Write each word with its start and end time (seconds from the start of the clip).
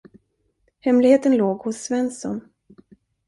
Hemligheten 0.79 1.37
låg 1.37 1.57
hos 1.57 1.77
Svensson. 1.83 2.41